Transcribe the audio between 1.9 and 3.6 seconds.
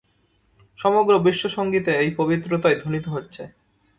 এই পবিত্রতাই ধ্বনিত হচ্ছে।